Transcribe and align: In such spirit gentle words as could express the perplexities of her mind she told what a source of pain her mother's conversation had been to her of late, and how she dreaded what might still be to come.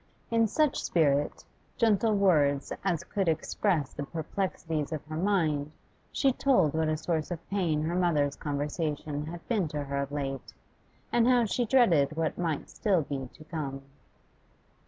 In 0.31 0.47
such 0.47 0.83
spirit 0.83 1.43
gentle 1.77 2.15
words 2.15 2.73
as 2.83 3.03
could 3.03 3.27
express 3.29 3.93
the 3.93 4.03
perplexities 4.03 4.91
of 4.91 5.05
her 5.05 5.15
mind 5.15 5.71
she 6.11 6.31
told 6.31 6.73
what 6.73 6.89
a 6.89 6.97
source 6.97 7.29
of 7.29 7.47
pain 7.51 7.83
her 7.83 7.93
mother's 7.93 8.35
conversation 8.35 9.27
had 9.27 9.47
been 9.47 9.67
to 9.67 9.83
her 9.83 9.97
of 10.01 10.11
late, 10.11 10.53
and 11.11 11.27
how 11.27 11.45
she 11.45 11.65
dreaded 11.65 12.17
what 12.17 12.35
might 12.35 12.67
still 12.67 13.03
be 13.03 13.29
to 13.35 13.43
come. 13.43 13.83